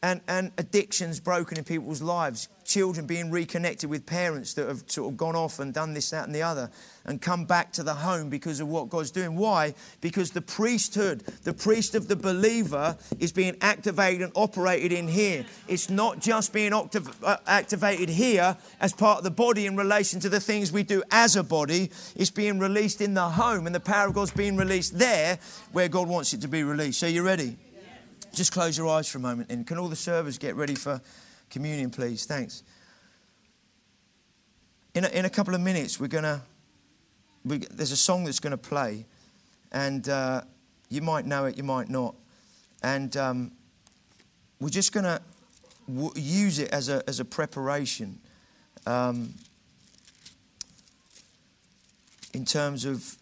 [0.01, 5.11] and, and addictions broken in people's lives, children being reconnected with parents that have sort
[5.11, 6.69] of gone off and done this, that, and the other,
[7.05, 9.35] and come back to the home because of what God's doing.
[9.35, 9.73] Why?
[9.99, 15.45] Because the priesthood, the priest of the believer, is being activated and operated in here.
[15.67, 20.29] It's not just being uh, activated here as part of the body in relation to
[20.29, 23.79] the things we do as a body, it's being released in the home, and the
[23.79, 25.39] power of God's being released there
[25.73, 26.99] where God wants it to be released.
[26.99, 27.57] So, you ready?
[28.33, 29.51] Just close your eyes for a moment.
[29.51, 31.01] And can all the servers get ready for
[31.49, 32.25] communion, please?
[32.25, 32.63] Thanks.
[34.93, 36.41] In a, in a couple of minutes, we're going to,
[37.45, 39.05] we, there's a song that's going to play.
[39.71, 40.41] And uh,
[40.89, 42.15] you might know it, you might not.
[42.81, 43.51] And um,
[44.59, 45.21] we're just going to
[45.87, 48.19] w- use it as a, as a preparation
[48.85, 49.33] um,
[52.33, 53.15] in terms of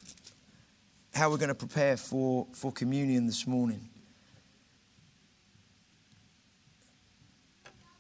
[1.14, 3.89] how we're going to prepare for, for communion this morning.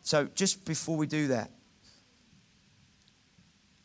[0.07, 1.51] So, just before we do that,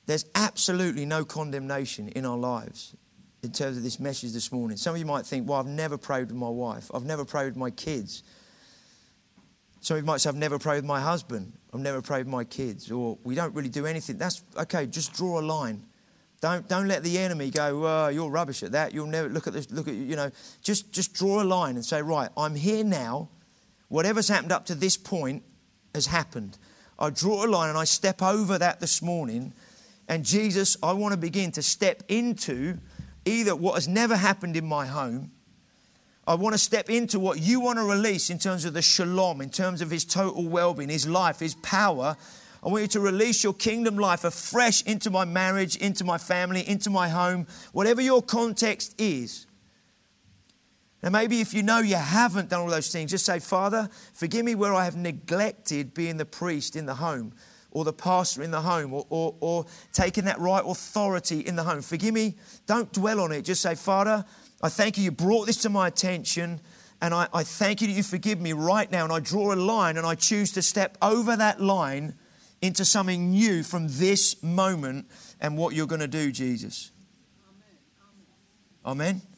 [0.07, 2.95] there's absolutely no condemnation in our lives
[3.43, 4.77] in terms of this message this morning.
[4.77, 7.47] Some of you might think, well, I've never prayed with my wife, I've never prayed
[7.47, 8.23] with my kids.
[9.81, 12.33] Some of you might say, I've never prayed with my husband, I've never prayed with
[12.33, 14.17] my kids, or we don't really do anything.
[14.17, 15.83] That's okay, just draw a line.
[16.41, 18.95] Don't, don't let the enemy go, oh, you're rubbish at that.
[18.95, 20.31] You'll never look at this, look at, you know,
[20.63, 23.29] just, just draw a line and say, right, I'm here now.
[23.89, 25.43] Whatever's happened up to this point,
[25.95, 26.59] has happened.
[26.99, 29.53] I draw a line and I step over that this morning.
[30.09, 32.79] And Jesus, I want to begin to step into
[33.25, 35.31] either what has never happened in my home.
[36.27, 39.41] I want to step into what you want to release in terms of the shalom,
[39.41, 42.17] in terms of his total well being, his life, his power.
[42.63, 46.67] I want you to release your kingdom life afresh into my marriage, into my family,
[46.69, 49.47] into my home, whatever your context is.
[51.03, 54.45] Now, maybe if you know you haven't done all those things, just say, Father, forgive
[54.45, 57.33] me where I have neglected being the priest in the home
[57.73, 61.65] or the pastor in the home or, or, or taking that right authority in the
[61.65, 61.83] home.
[61.83, 62.37] Forgive me.
[62.67, 63.43] Don't dwell on it.
[63.43, 64.25] Just say, Father,
[64.63, 65.05] I thank you.
[65.05, 66.61] You brought this to my attention.
[67.01, 69.03] And I, I thank you that you forgive me right now.
[69.03, 72.15] And I draw a line and I choose to step over that line
[72.61, 75.07] into something new from this moment
[75.41, 76.93] and what you're going to do, Jesus.
[78.85, 79.17] Amen.
[79.17, 79.32] Amen.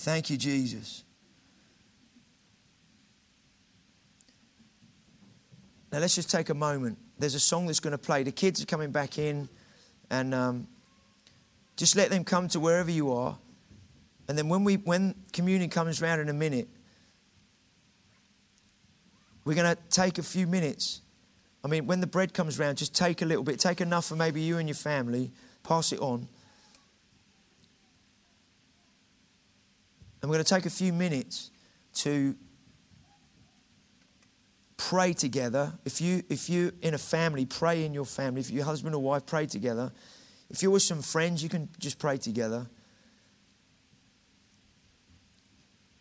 [0.00, 1.04] Thank you, Jesus.
[5.92, 6.96] Now let's just take a moment.
[7.18, 8.22] There's a song that's going to play.
[8.22, 9.50] The kids are coming back in,
[10.08, 10.68] and um,
[11.76, 13.36] just let them come to wherever you are.
[14.26, 16.68] And then when we when communion comes around in a minute,
[19.44, 21.02] we're going to take a few minutes.
[21.62, 23.60] I mean, when the bread comes around, just take a little bit.
[23.60, 25.30] Take enough for maybe you and your family.
[25.62, 26.26] Pass it on.
[30.20, 31.50] And we're going to take a few minutes
[31.94, 32.36] to
[34.76, 35.72] pray together.
[35.84, 38.40] If you if you in a family, pray in your family.
[38.40, 39.92] If you're husband or wife, pray together.
[40.48, 42.66] If you're with some friends, you can just pray together.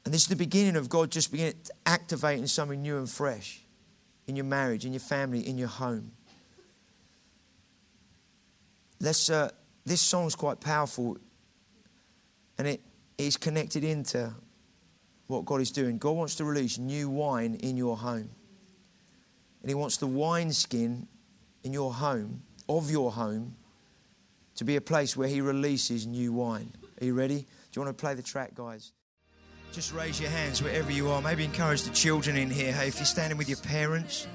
[0.05, 1.55] And this is the beginning of God just beginning
[1.86, 3.61] activating something new and fresh
[4.28, 6.11] in your marriage, in your family, in your home.
[8.99, 9.51] Let's, uh,
[9.86, 11.17] this song's quite powerful
[12.57, 12.82] and it
[13.26, 14.34] is connected into
[15.28, 15.97] what God is doing.
[15.97, 18.30] God wants to release new wine in your home.
[19.61, 21.07] And He wants the wineskin
[21.63, 23.55] in your home, of your home,
[24.55, 26.72] to be a place where He releases new wine.
[27.01, 27.39] Are you ready?
[27.39, 27.45] Do
[27.80, 28.93] you want to play the track, guys?
[29.72, 31.22] Just raise your hands wherever you are.
[31.22, 32.72] Maybe encourage the children in here.
[32.72, 34.28] Hey, if you're standing with your parents,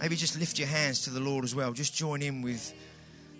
[0.00, 1.72] maybe just lift your hands to the Lord as well.
[1.72, 2.72] Just join in with,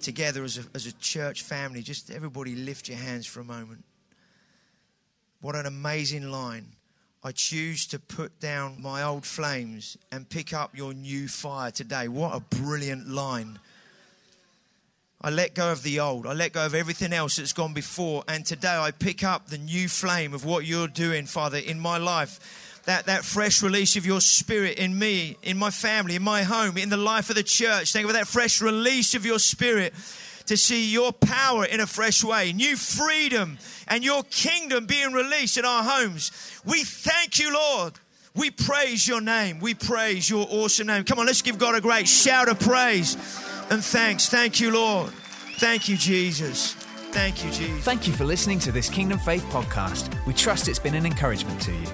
[0.00, 1.82] together as a, as a church family.
[1.82, 3.84] Just everybody lift your hands for a moment.
[5.41, 6.66] What an amazing line.
[7.22, 12.09] I choose to put down my old flames and pick up your new fire today.
[12.09, 13.59] What a brilliant line.
[15.20, 16.26] I let go of the old.
[16.26, 18.22] I let go of everything else that's gone before.
[18.28, 21.99] And today I pick up the new flame of what you're doing, Father, in my
[21.99, 22.82] life.
[22.84, 26.76] That, that fresh release of your spirit in me, in my family, in my home,
[26.76, 27.93] in the life of the church.
[27.95, 29.93] You for that fresh release of your spirit
[30.47, 33.59] to see your power in a fresh way, new freedom
[33.89, 36.30] and your kingdom being released in our homes.
[36.64, 37.95] We thank you, Lord.
[38.34, 39.61] We praise your name.
[39.61, 41.05] We praise your awesome name.
[41.05, 43.14] Come on, let's give God a great shout of praise
[43.70, 44.28] and thanks.
[44.28, 45.11] Thank you, Lord.
[45.59, 46.74] Thank you, Jesus.
[47.12, 47.82] Thank you, Jesus.
[47.82, 50.14] Thank you for listening to this Kingdom Faith podcast.
[50.26, 51.87] We trust it's been an encouragement to you.